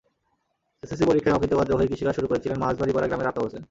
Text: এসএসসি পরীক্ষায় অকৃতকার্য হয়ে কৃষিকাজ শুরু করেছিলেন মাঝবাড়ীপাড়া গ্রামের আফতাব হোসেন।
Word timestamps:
এসএসসি 0.83 1.05
পরীক্ষায় 1.09 1.35
অকৃতকার্য 1.37 1.71
হয়ে 1.77 1.89
কৃষিকাজ 1.91 2.13
শুরু 2.17 2.27
করেছিলেন 2.29 2.57
মাঝবাড়ীপাড়া 2.63 3.07
গ্রামের 3.09 3.29
আফতাব 3.29 3.43
হোসেন। 3.45 3.59